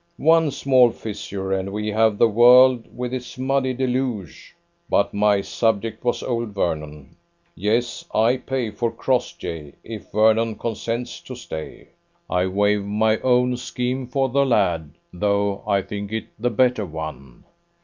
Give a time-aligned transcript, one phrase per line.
[0.17, 4.55] One small fissure, and we have the world with its muddy deluge!
[4.89, 7.15] But my subject was old Vernon.
[7.53, 11.89] Yes, I pay for Crossjay, if Vernon consents to stay.
[12.31, 17.43] I waive my own scheme for the lad, though I think it the better one.